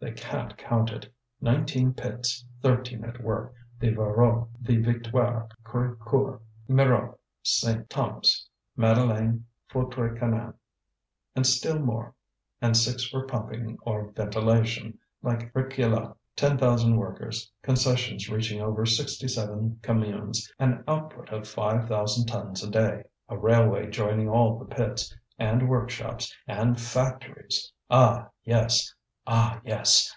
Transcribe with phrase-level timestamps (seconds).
[0.00, 1.10] They can't count it.
[1.40, 7.88] Nineteen pits, thirteen at work, the Voreux, the Victoire, Crévecoeur, Mirou, St.
[7.88, 8.46] Thomas,
[8.76, 10.52] Madeleine, Feutry Cantel,
[11.34, 12.14] and still more,
[12.60, 16.14] and six for pumping or ventilation, like Réquillart.
[16.36, 22.62] Ten thousand workers, concessions reaching over sixty seven communes, an output of five thousand tons
[22.62, 27.72] a day, a railway joining all the pits, and workshops, and factories!
[27.88, 28.92] Ah, yes!
[29.26, 30.10] ah, yes!